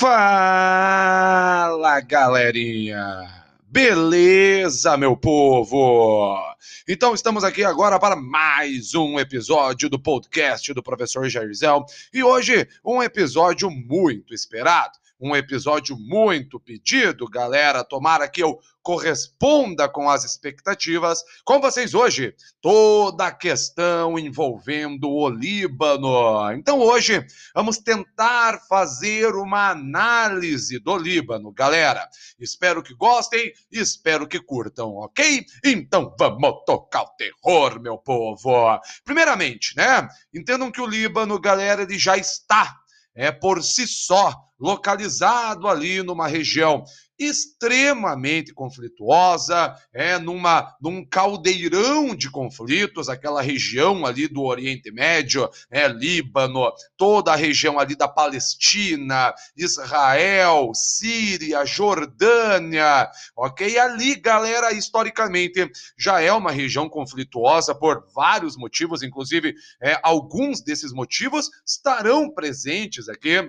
[0.00, 1.20] Fala,
[2.00, 3.40] galerinha!
[3.62, 6.36] Beleza, meu povo?
[6.88, 12.66] Então estamos aqui agora para mais um episódio do podcast do professor Jairzel e hoje
[12.84, 17.84] um episódio muito esperado um episódio muito pedido, galera.
[17.84, 21.22] Tomara que eu corresponda com as expectativas.
[21.44, 26.50] Com vocês hoje, toda a questão envolvendo o Líbano.
[26.52, 27.24] Então, hoje,
[27.54, 32.08] vamos tentar fazer uma análise do Líbano, galera.
[32.38, 35.44] Espero que gostem, espero que curtam, ok?
[35.62, 38.80] Então, vamos tocar o terror, meu povo.
[39.04, 40.08] Primeiramente, né?
[40.32, 42.80] Entendam que o Líbano, galera, ele já está
[43.14, 46.84] é por si só localizado ali numa região
[47.20, 55.86] extremamente conflituosa, é numa num caldeirão de conflitos, aquela região ali do Oriente Médio, é
[55.86, 63.78] Líbano, toda a região ali da Palestina, Israel, Síria, Jordânia, OK?
[63.78, 70.90] Ali, galera, historicamente já é uma região conflituosa por vários motivos, inclusive é, alguns desses
[70.90, 73.46] motivos estarão presentes aqui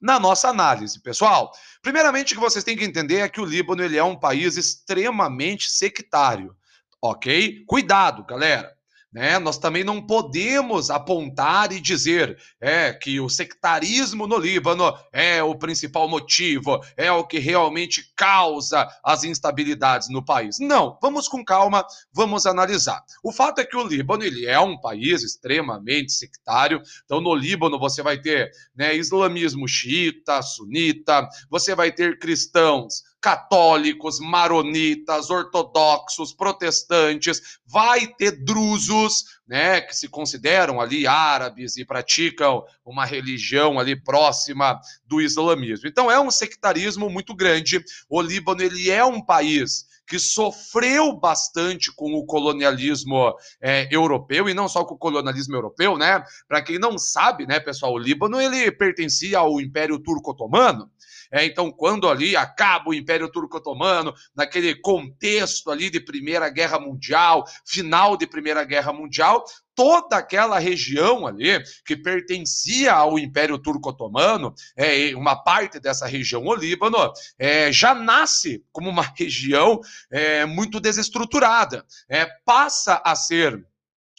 [0.00, 1.52] na nossa análise, pessoal.
[1.82, 4.56] Primeiramente, o que vocês têm que entender é que o Líbano ele é um país
[4.56, 6.54] extremamente sectário,
[7.00, 7.64] ok?
[7.66, 8.75] Cuidado, galera.
[9.16, 9.38] Né?
[9.38, 15.54] Nós também não podemos apontar e dizer é, que o sectarismo no Líbano é o
[15.54, 20.58] principal motivo, é o que realmente causa as instabilidades no país.
[20.60, 23.02] Não, vamos com calma, vamos analisar.
[23.24, 26.82] O fato é que o Líbano ele é um país extremamente sectário.
[27.06, 34.20] Então, no Líbano você vai ter né, islamismo xiita, sunita, você vai ter cristãos católicos,
[34.20, 43.04] maronitas, ortodoxos, protestantes, vai ter drusos, né, que se consideram ali árabes e praticam uma
[43.04, 45.88] religião ali próxima do islamismo.
[45.88, 47.84] Então é um sectarismo muito grande.
[48.08, 54.54] O Líbano ele é um país que sofreu bastante com o colonialismo é, europeu, e
[54.54, 56.22] não só com o colonialismo europeu, né?
[56.46, 60.88] Para quem não sabe, né, pessoal, o Líbano ele pertencia ao Império Turco-Otomano.
[61.30, 67.44] É, então, quando ali acaba o Império Turco-Otomano, naquele contexto ali de Primeira Guerra Mundial,
[67.64, 69.44] final de Primeira Guerra Mundial,
[69.74, 76.54] toda aquela região ali que pertencia ao Império Turco-Otomano, é, uma parte dessa região, o
[76.54, 76.96] Líbano,
[77.38, 81.84] é, já nasce como uma região é, muito desestruturada.
[82.08, 83.64] É, passa a ser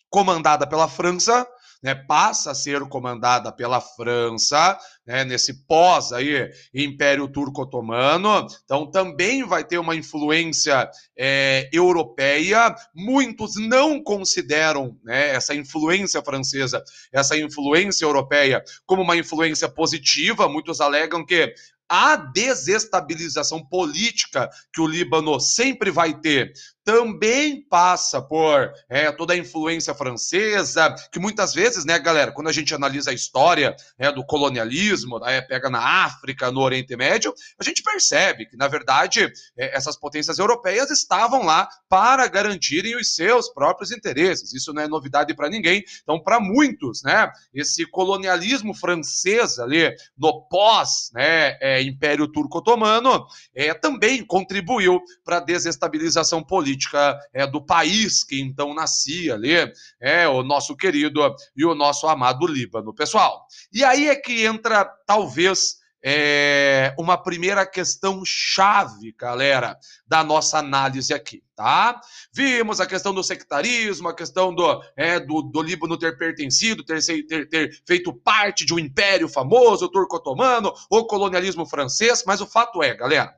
[0.09, 1.46] comandada pela França,
[1.82, 9.46] né, passa a ser comandada pela França, né, nesse pós aí Império Turco-Otomano, então também
[9.46, 12.76] vai ter uma influência é, europeia.
[12.94, 20.50] Muitos não consideram né, essa influência francesa, essa influência europeia como uma influência positiva.
[20.50, 21.54] Muitos alegam que
[21.90, 26.52] a desestabilização política que o Líbano sempre vai ter
[26.88, 32.53] também passa por é, toda a influência francesa, que muitas vezes, né, galera, quando a
[32.53, 37.64] gente analisa a história é, do colonialismo, né, pega na África, no Oriente Médio, a
[37.66, 43.50] gente percebe que, na verdade, é, essas potências europeias estavam lá para garantirem os seus
[43.50, 44.53] próprios interesses.
[44.53, 45.84] Isso não é novidade para ninguém.
[46.03, 53.74] Então, para muitos, né, esse colonialismo francês ali no pós né, é, Império Turco-Otomano é,
[53.74, 59.54] também contribuiu para a desestabilização política política é, do país que então nascia ali,
[60.00, 61.22] é o nosso querido
[61.56, 63.46] e o nosso amado Líbano, pessoal.
[63.74, 69.78] E aí é que entra, talvez, é, uma primeira questão chave, galera,
[70.08, 72.00] da nossa análise aqui, tá?
[72.32, 77.04] Vimos a questão do sectarismo, a questão do, é, do, do Líbano ter pertencido, ter,
[77.28, 82.82] ter, ter feito parte de um império famoso, turco-otomano, o colonialismo francês, mas o fato
[82.84, 83.36] é, galera,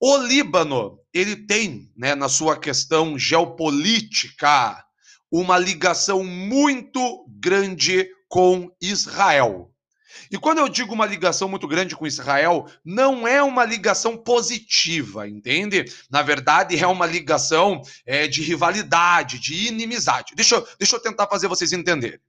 [0.00, 4.84] o Líbano, ele tem, né, na sua questão geopolítica,
[5.30, 9.72] uma ligação muito grande com Israel.
[10.30, 15.28] E quando eu digo uma ligação muito grande com Israel, não é uma ligação positiva,
[15.28, 15.84] entende?
[16.10, 20.34] Na verdade, é uma ligação é, de rivalidade, de inimizade.
[20.34, 22.20] Deixa deixa eu tentar fazer vocês entenderem.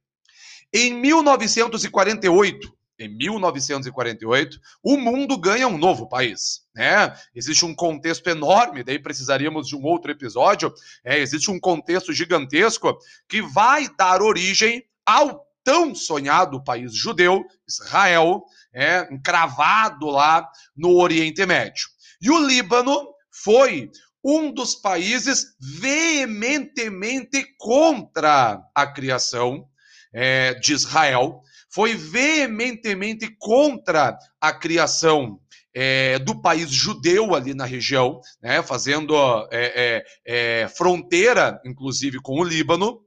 [0.73, 6.61] Em 1948, em 1948, o mundo ganha um novo país.
[6.75, 7.15] Né?
[7.33, 10.73] Existe um contexto enorme, daí precisaríamos de um outro episódio.
[11.03, 12.97] É, existe um contexto gigantesco
[13.27, 18.43] que vai dar origem ao tão sonhado país judeu, Israel,
[18.73, 21.87] é, encravado lá no Oriente Médio.
[22.21, 23.89] E o Líbano foi
[24.23, 29.65] um dos países veementemente contra a criação
[30.13, 35.39] é, de Israel foi veementemente contra a criação
[35.73, 39.15] é, do país judeu ali na região, né, fazendo
[39.51, 43.01] é, é, é fronteira, inclusive, com o Líbano.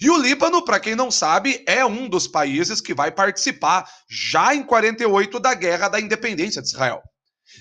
[0.00, 4.54] E o Líbano, para quem não sabe, é um dos países que vai participar já
[4.54, 7.02] em 48 da Guerra da Independência de Israel.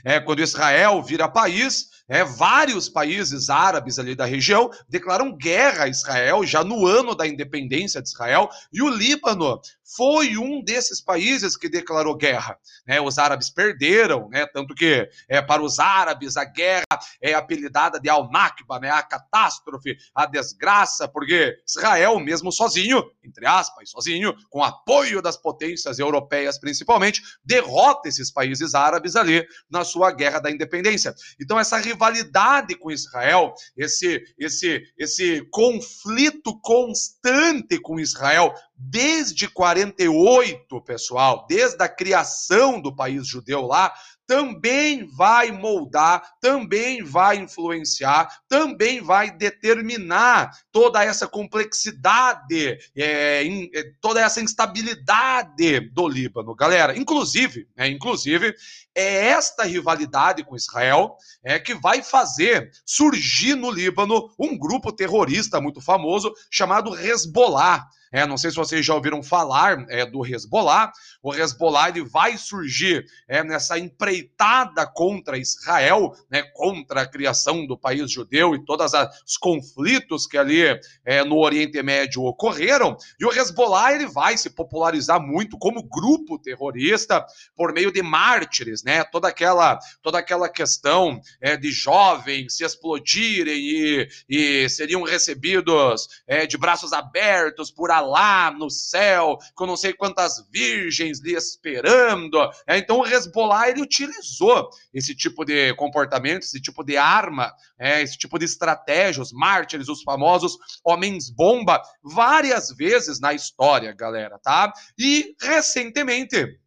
[0.05, 5.87] É, quando Israel vira país, é, vários países árabes ali da região declaram guerra a
[5.87, 9.59] Israel já no ano da independência de Israel, e o Líbano
[9.95, 12.57] foi um desses países que declarou guerra.
[12.87, 13.01] Né?
[13.01, 14.45] Os árabes perderam, né?
[14.45, 16.85] tanto que é, para os árabes a guerra
[17.21, 18.89] é apelidada de Al-Nakba, né?
[18.89, 25.99] a catástrofe, a desgraça, porque Israel, mesmo sozinho, entre aspas, sozinho, com apoio das potências
[25.99, 31.13] europeias principalmente, derrota esses países árabes ali na sua guerra da independência.
[31.39, 38.53] Então essa rivalidade com Israel, esse, esse, esse conflito constante com Israel,
[38.83, 43.93] desde 48, pessoal, desde a criação do país judeu lá,
[44.25, 53.91] também vai moldar, também vai influenciar, também vai determinar toda essa complexidade, é, in, é,
[53.99, 56.97] toda essa instabilidade do Líbano, galera.
[56.97, 58.55] Inclusive, é, inclusive,
[58.95, 65.59] é esta rivalidade com Israel é que vai fazer surgir no Líbano um grupo terrorista
[65.59, 67.85] muito famoso chamado Hezbollah.
[68.11, 70.91] É, não sei se vocês já ouviram falar é, do Hezbollah.
[71.23, 77.77] O Hezbollah ele vai surgir é, nessa empreitada contra Israel, né, contra a criação do
[77.77, 78.91] país judeu e todos
[79.25, 80.61] os conflitos que ali
[81.05, 82.97] é, no Oriente Médio ocorreram.
[83.19, 87.25] E o Hezbollah ele vai se popularizar muito como grupo terrorista
[87.55, 89.03] por meio de mártires, né?
[89.05, 96.45] Toda aquela, toda aquela questão é, de jovens se explodirem e, e seriam recebidos é,
[96.45, 102.37] de braços abertos por lá no céu, com não sei quantas virgens lhe esperando.
[102.67, 108.01] É, então o Hezbollah ele utilizou esse tipo de comportamento, esse tipo de arma, é,
[108.01, 114.71] esse tipo de estratégia, os mártires, os famosos homens-bomba, várias vezes na história, galera, tá?
[114.97, 116.59] E recentemente,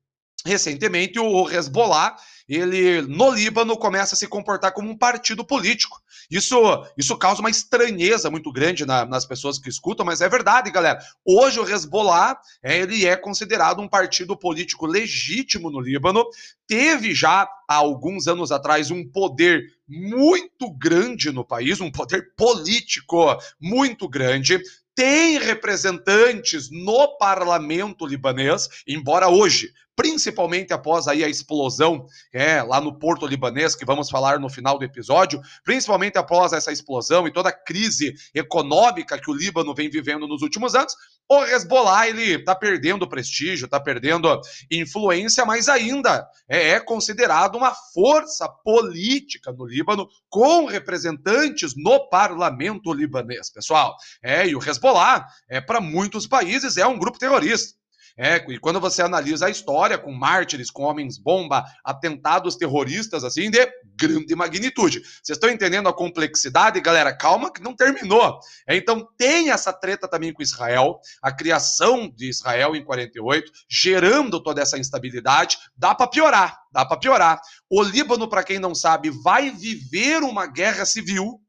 [0.47, 2.17] recentemente o Hezbollah
[2.49, 6.01] ele no Líbano começa a se comportar como um partido político.
[6.31, 6.57] Isso,
[6.97, 10.99] isso causa uma estranheza muito grande na, nas pessoas que escutam, mas é verdade, galera.
[11.25, 16.25] Hoje o Hezbollah é, ele é considerado um partido político legítimo no Líbano.
[16.67, 23.39] Teve já há alguns anos atrás um poder muito grande no país, um poder político
[23.61, 24.63] muito grande
[24.95, 32.99] tem representantes no parlamento libanês, embora hoje principalmente após aí a explosão é, lá no
[32.99, 37.49] Porto Libanês, que vamos falar no final do episódio, principalmente após essa explosão e toda
[37.51, 40.95] a crise econômica que o Líbano vem vivendo nos últimos anos,
[41.29, 47.73] o Hezbollah ele está perdendo prestígio, está perdendo influência, mas ainda é, é considerado uma
[47.95, 53.97] força política no Líbano, com representantes no parlamento libanês, pessoal.
[54.23, 57.84] É, e o Hezbollah, é, para muitos países, é um grupo terrorista.
[58.17, 63.67] É, e quando você analisa a história com mártires, com homens-bomba, atentados terroristas, assim, de
[63.97, 65.01] grande magnitude.
[65.01, 67.17] Vocês estão entendendo a complexidade, galera?
[67.17, 68.39] Calma que não terminou.
[68.67, 74.41] É, então tem essa treta também com Israel, a criação de Israel em 48, gerando
[74.41, 75.59] toda essa instabilidade.
[75.77, 77.41] Dá para piorar, dá para piorar.
[77.69, 81.41] O Líbano, para quem não sabe, vai viver uma guerra civil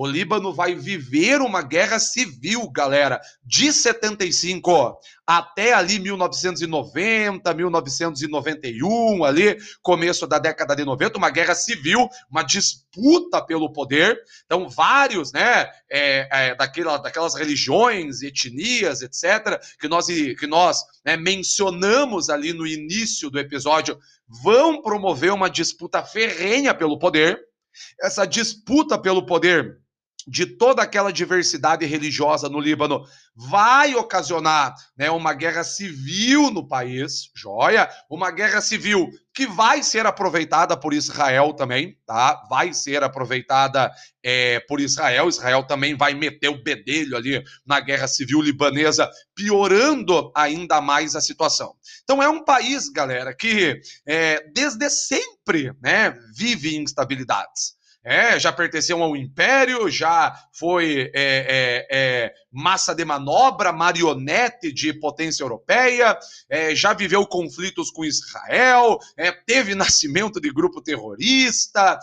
[0.00, 9.58] o Líbano vai viver uma guerra civil, galera, de 75 até ali 1990, 1991, ali,
[9.82, 14.16] começo da década de 90, uma guerra civil, uma disputa pelo poder.
[14.44, 21.16] Então, vários, né, é, é, daquela, daquelas religiões, etnias, etc., que nós, que nós né,
[21.16, 27.36] mencionamos ali no início do episódio, vão promover uma disputa ferrenha pelo poder.
[28.00, 29.87] Essa disputa pelo poder
[30.28, 33.04] de toda aquela diversidade religiosa no Líbano
[33.34, 37.88] vai ocasionar né, uma guerra civil no país, joia?
[38.10, 42.44] Uma guerra civil que vai ser aproveitada por Israel também, tá?
[42.50, 43.90] Vai ser aproveitada
[44.22, 45.28] é, por Israel.
[45.28, 51.20] Israel também vai meter o bedelho ali na guerra civil libanesa, piorando ainda mais a
[51.20, 51.74] situação.
[52.02, 57.77] Então é um país, galera, que é, desde sempre né, vive instabilidades
[58.08, 64.94] é, já pertenceu ao império, já foi é, é, é, massa de manobra, marionete de
[64.94, 71.98] potência europeia, é, já viveu conflitos com Israel, é, teve nascimento de grupo terrorista,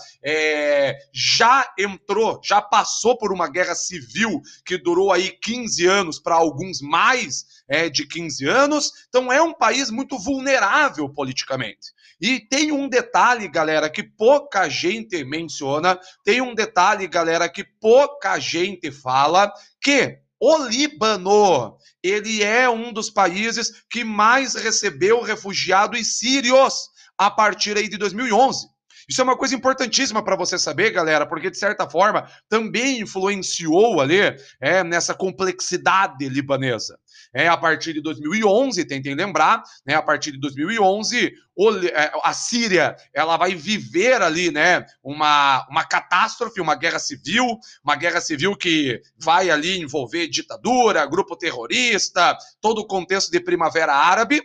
[1.11, 6.81] já entrou, já passou por uma guerra civil que durou aí 15 anos, para alguns
[6.81, 7.45] mais
[7.91, 8.91] de 15 anos.
[9.09, 11.94] Então é um país muito vulnerável politicamente.
[12.19, 18.39] E tem um detalhe, galera, que pouca gente menciona, tem um detalhe, galera, que pouca
[18.39, 26.89] gente fala, que o Líbano, ele é um dos países que mais recebeu refugiados sírios
[27.17, 28.67] a partir aí de 2011.
[29.07, 34.01] Isso é uma coisa importantíssima para você saber, galera, porque de certa forma também influenciou
[34.01, 34.19] ali
[34.59, 36.97] é, nessa complexidade libanesa.
[37.37, 42.31] É, a partir de 2011, tentem lembrar, né, a partir de 2011, o, é, a
[42.31, 48.55] Síria ela vai viver ali né, uma, uma catástrofe, uma guerra civil, uma guerra civil
[48.55, 54.41] que vai ali envolver ditadura, grupo terrorista, todo o contexto de primavera árabe,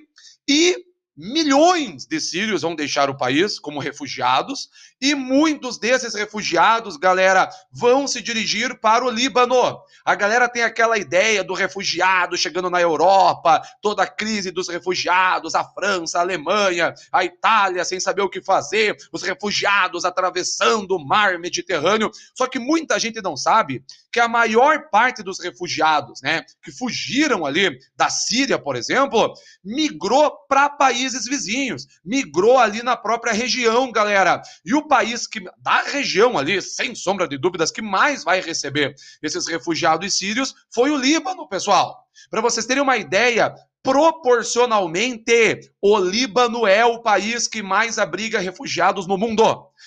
[0.48, 0.89] e
[1.20, 8.06] milhões de sírios vão deixar o país como refugiados e muitos desses refugiados, galera, vão
[8.06, 9.80] se dirigir para o Líbano.
[10.02, 15.54] A galera tem aquela ideia do refugiado chegando na Europa, toda a crise dos refugiados,
[15.54, 21.04] a França, a Alemanha, a Itália sem saber o que fazer, os refugiados atravessando o
[21.06, 22.10] mar Mediterrâneo.
[22.34, 27.46] Só que muita gente não sabe que a maior parte dos refugiados, né, que fugiram
[27.46, 29.32] ali da Síria, por exemplo,
[29.64, 34.42] migrou para países vizinhos, migrou ali na própria região, galera.
[34.64, 38.94] E o país que da região ali, sem sombra de dúvidas, que mais vai receber
[39.22, 42.06] esses refugiados sírios foi o Líbano, pessoal.
[42.28, 49.06] Para vocês terem uma ideia, proporcionalmente, o Líbano é o país que mais abriga refugiados
[49.06, 49.42] no mundo.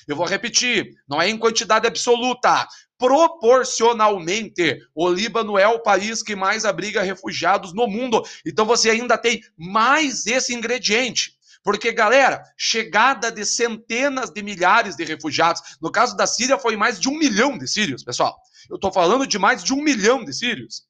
[0.07, 2.67] Eu vou repetir, não é em quantidade absoluta.
[2.97, 8.23] Proporcionalmente, o Líbano é o país que mais abriga refugiados no mundo.
[8.45, 11.33] Então você ainda tem mais esse ingrediente.
[11.63, 16.99] Porque, galera, chegada de centenas de milhares de refugiados, no caso da Síria foi mais
[16.99, 18.37] de um milhão de sírios, pessoal.
[18.69, 20.83] Eu estou falando de mais de um milhão de sírios.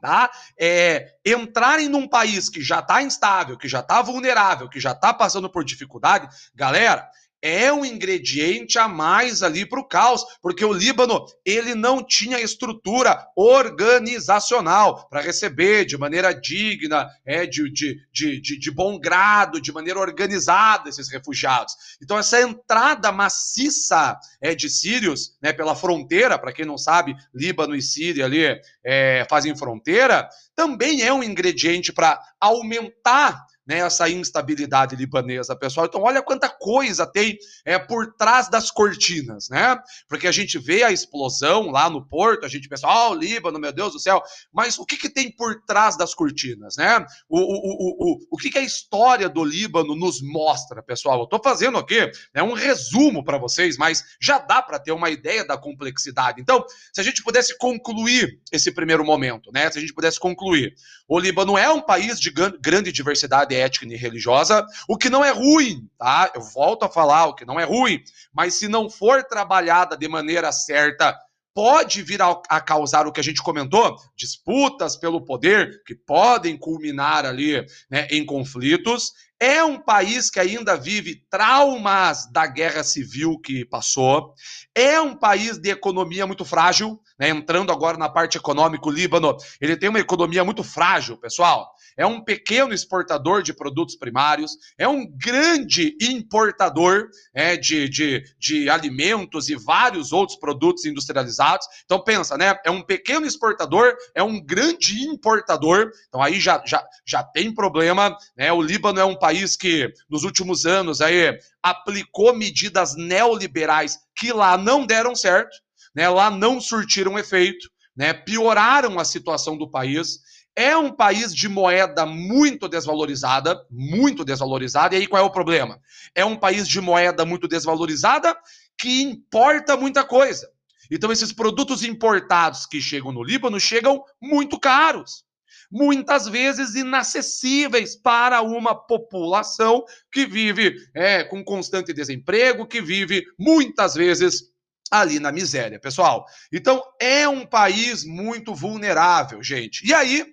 [0.00, 0.30] Tá?
[0.58, 5.12] É, entrarem num país que já está instável, que já está vulnerável, que já está
[5.12, 7.08] passando por dificuldade, galera,
[7.46, 12.40] é um ingrediente a mais ali para o caos, porque o Líbano ele não tinha
[12.40, 19.72] estrutura organizacional para receber de maneira digna, é, de, de, de, de, bom grado, de
[19.72, 21.74] maneira organizada esses refugiados.
[22.02, 27.76] Então essa entrada maciça é, de sírios né, pela fronteira, para quem não sabe, Líbano
[27.76, 34.94] e Síria ali é, fazem fronteira, também é um ingrediente para aumentar né, essa instabilidade
[34.94, 35.86] libanesa, pessoal.
[35.86, 39.76] Então, olha quanta coisa tem é, por trás das cortinas, né?
[40.08, 43.14] Porque a gente vê a explosão lá no porto, a gente pensa, ó, oh, o
[43.14, 47.04] Líbano, meu Deus do céu, mas o que, que tem por trás das cortinas, né?
[47.28, 51.18] O, o, o, o, o que, que a história do Líbano nos mostra, pessoal?
[51.18, 55.10] Eu estou fazendo aqui né, um resumo para vocês, mas já dá para ter uma
[55.10, 56.40] ideia da complexidade.
[56.40, 59.70] Então, se a gente pudesse concluir esse primeiro momento, né?
[59.70, 60.74] Se a gente pudesse concluir,
[61.08, 65.30] o Líbano é um país de grande diversidade ética e religiosa, o que não é
[65.30, 66.30] ruim, tá?
[66.34, 70.08] Eu volto a falar, o que não é ruim, mas se não for trabalhada de
[70.08, 71.16] maneira certa,
[71.56, 76.54] pode vir a, a, causar o que a gente comentou, disputas pelo poder que podem
[76.54, 79.12] culminar ali né, em conflitos.
[79.40, 84.34] É um país que ainda vive traumas da guerra civil que passou.
[84.74, 87.28] É um país de economia muito frágil, né?
[87.28, 92.04] Entrando agora na parte econômica, o Líbano, ele tem uma economia muito frágil, pessoal é
[92.04, 99.48] um pequeno exportador de produtos primários, é um grande importador é, de, de, de alimentos
[99.48, 101.66] e vários outros produtos industrializados.
[101.84, 102.54] Então pensa, né?
[102.64, 105.90] É um pequeno exportador, é um grande importador.
[106.08, 108.16] Então aí já, já, já tem problema.
[108.36, 108.52] Né?
[108.52, 114.56] O Líbano é um país que nos últimos anos aí aplicou medidas neoliberais que lá
[114.56, 115.56] não deram certo,
[115.96, 116.08] né?
[116.10, 117.68] Lá não surtiram efeito.
[117.96, 120.18] Né, pioraram a situação do país.
[120.54, 124.94] É um país de moeda muito desvalorizada, muito desvalorizada.
[124.94, 125.80] E aí qual é o problema?
[126.14, 128.36] É um país de moeda muito desvalorizada
[128.76, 130.46] que importa muita coisa.
[130.90, 135.24] Então esses produtos importados que chegam no Líbano chegam muito caros.
[135.72, 143.94] Muitas vezes inacessíveis para uma população que vive é, com constante desemprego, que vive muitas
[143.94, 144.54] vezes
[144.90, 146.24] ali na miséria, pessoal.
[146.52, 149.86] Então é um país muito vulnerável, gente.
[149.86, 150.24] E aí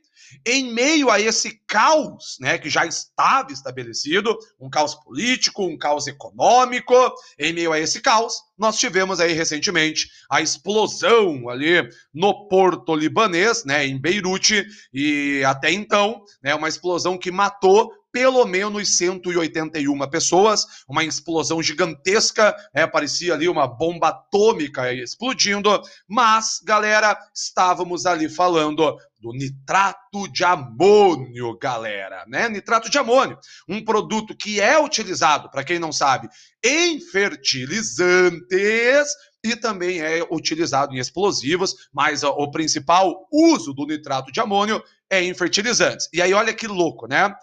[0.45, 6.07] Em meio a esse caos, né, que já estava estabelecido, um caos político, um caos
[6.07, 6.95] econômico,
[7.37, 13.63] em meio a esse caos, nós tivemos aí recentemente a explosão ali no porto libanês,
[13.65, 20.67] né, em Beirute, e até então, né, uma explosão que matou pelo menos 181 pessoas,
[20.87, 28.95] uma explosão gigantesca, é, parecia ali uma bomba atômica explodindo, mas, galera, estávamos ali falando
[29.19, 32.47] do nitrato de amônio, galera, né?
[32.47, 36.29] Nitrato de amônio, um produto que é utilizado, para quem não sabe,
[36.63, 39.09] em fertilizantes
[39.43, 45.23] e também é utilizado em explosivos, mas o principal uso do nitrato de amônio é
[45.23, 46.07] em fertilizantes.
[46.13, 47.33] E aí olha que louco, né?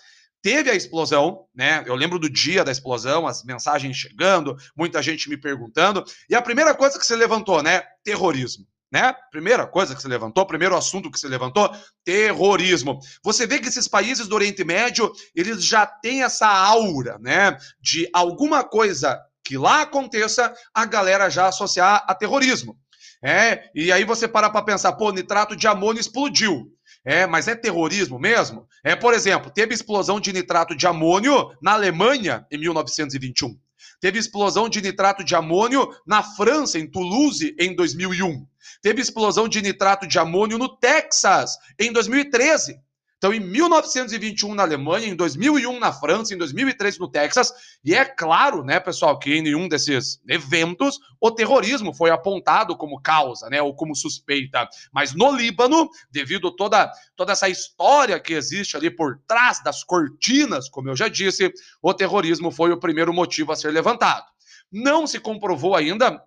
[0.43, 1.85] Teve a explosão, né?
[1.87, 6.43] Eu lembro do dia da explosão, as mensagens chegando, muita gente me perguntando, e a
[6.43, 7.83] primeira coisa que você levantou, né?
[8.03, 8.67] Terrorismo.
[8.93, 9.15] Né?
[9.31, 11.71] Primeira coisa que se levantou, primeiro assunto que se levantou,
[12.05, 12.99] terrorismo.
[13.23, 18.11] Você vê que esses países do Oriente Médio, eles já têm essa aura, né, de
[18.13, 22.77] alguma coisa que lá aconteça, a galera já associar a terrorismo.
[23.23, 26.67] É, e aí você para para pensar, pô, nitrato de amônio explodiu.
[27.05, 28.67] É, mas é terrorismo mesmo?
[28.85, 33.59] É, por exemplo, teve explosão de nitrato de amônio na Alemanha em 1921.
[34.01, 38.47] Teve explosão de nitrato de amônio na França, em Toulouse, em 2001.
[38.83, 42.81] Teve explosão de nitrato de amônio no Texas, em 2013.
[43.21, 47.53] Então, em 1921 na Alemanha, em 2001 na França, em 2003 no Texas,
[47.85, 52.99] e é claro, né, pessoal, que em nenhum desses eventos o terrorismo foi apontado como
[52.99, 54.67] causa, né, ou como suspeita.
[54.91, 59.85] Mas no Líbano, devido a toda, toda essa história que existe ali por trás das
[59.85, 64.25] cortinas, como eu já disse, o terrorismo foi o primeiro motivo a ser levantado.
[64.73, 66.25] Não se comprovou ainda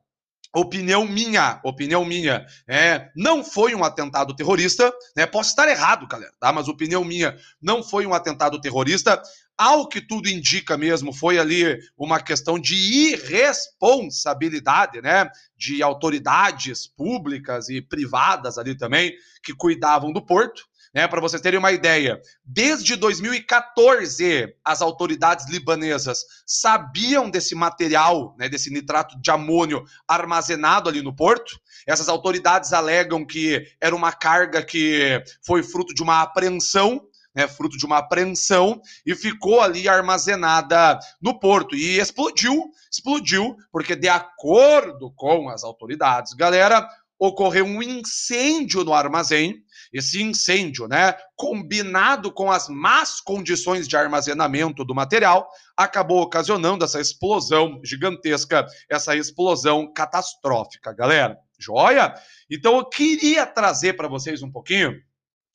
[0.53, 5.25] opinião minha, opinião minha, é, não foi um atentado terrorista, né?
[5.25, 6.53] Posso estar errado, galera, tá?
[6.53, 9.19] Mas opinião minha, não foi um atentado terrorista.
[9.57, 15.29] Ao que tudo indica mesmo, foi ali uma questão de irresponsabilidade, né?
[15.57, 20.65] De autoridades públicas e privadas ali também que cuidavam do porto.
[20.93, 28.47] Né, Para vocês terem uma ideia, desde 2014 as autoridades libanesas sabiam desse material, né,
[28.47, 31.59] desse nitrato de amônio armazenado ali no porto.
[31.87, 37.01] Essas autoridades alegam que era uma carga que foi fruto de uma apreensão
[37.35, 41.75] né, fruto de uma apreensão, e ficou ali armazenada no porto.
[41.75, 49.63] E explodiu, explodiu, porque de acordo com as autoridades, galera, ocorreu um incêndio no armazém.
[49.93, 56.99] Esse incêndio, né, combinado com as más condições de armazenamento do material, acabou ocasionando essa
[56.99, 61.37] explosão gigantesca, essa explosão catastrófica, galera.
[61.59, 62.13] Joia?
[62.49, 64.99] Então eu queria trazer para vocês um pouquinho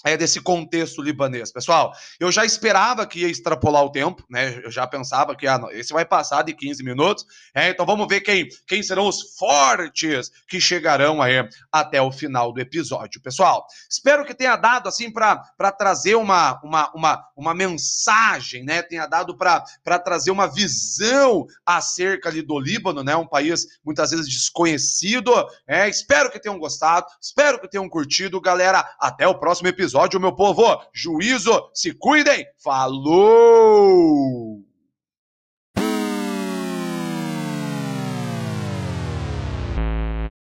[0.05, 1.51] é, desse contexto libanês.
[1.51, 4.61] Pessoal, eu já esperava que ia extrapolar o tempo, né?
[4.63, 7.27] Eu já pensava que ah, esse vai passar de 15 minutos.
[7.53, 12.53] É, então vamos ver quem, quem serão os fortes que chegarão aí até o final
[12.53, 13.21] do episódio.
[13.21, 15.43] Pessoal, espero que tenha dado assim para
[15.77, 18.83] trazer uma, uma, uma, uma mensagem, né?
[18.83, 19.65] Tenha dado para
[19.99, 23.17] trazer uma visão acerca ali do Líbano, né?
[23.17, 25.33] Um país muitas vezes desconhecido.
[25.67, 28.89] É, espero que tenham gostado, espero que tenham curtido, galera.
[29.01, 30.63] Até o próximo episódio episódio, meu povo.
[30.93, 32.45] Juízo, se cuidem.
[32.63, 34.68] Falou!